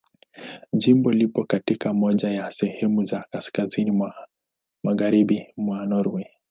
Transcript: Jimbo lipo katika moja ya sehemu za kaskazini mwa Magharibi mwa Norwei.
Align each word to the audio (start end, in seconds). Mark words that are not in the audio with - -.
Jimbo 0.73 1.11
lipo 1.11 1.43
katika 1.45 1.93
moja 1.93 2.29
ya 2.31 2.51
sehemu 2.51 3.05
za 3.05 3.25
kaskazini 3.31 3.91
mwa 3.91 4.27
Magharibi 4.83 5.53
mwa 5.57 5.85
Norwei. 5.85 6.27